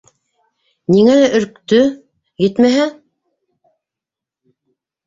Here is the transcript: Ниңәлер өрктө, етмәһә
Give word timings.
Ниңәлер 0.95 1.35
өрктө, 1.41 1.83
етмәһә 2.47 2.89